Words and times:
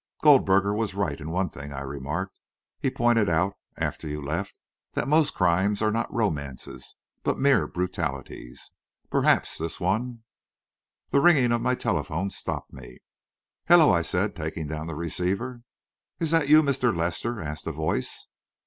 "Goldberger 0.23 0.73
was 0.73 0.95
right 0.95 1.21
in 1.21 1.29
one 1.29 1.49
thing," 1.51 1.71
I 1.71 1.81
remarked. 1.81 2.39
"He 2.79 2.89
pointed 2.89 3.29
out, 3.29 3.53
after 3.77 4.07
you 4.07 4.19
left, 4.19 4.59
that 4.93 5.07
most 5.07 5.35
crimes 5.35 5.79
are 5.79 5.91
not 5.91 6.11
romances, 6.11 6.95
but 7.21 7.37
mere 7.37 7.67
brutalities. 7.67 8.71
Perhaps 9.11 9.59
this 9.59 9.79
one" 9.79 10.23
The 11.11 11.21
ringing 11.21 11.51
of 11.51 11.61
my 11.61 11.75
telephone 11.75 12.31
stopped 12.31 12.73
me. 12.73 12.97
"Hello," 13.67 13.91
I 13.91 14.01
said, 14.01 14.35
taking 14.35 14.65
down 14.65 14.87
the 14.87 14.95
receiver. 14.95 15.61
"Is 16.19 16.31
that 16.31 16.49
you, 16.49 16.63
Mr. 16.63 16.97
Lester?" 16.97 17.39
asked 17.39 17.67
a 17.67 17.71
voice. 17.71 18.27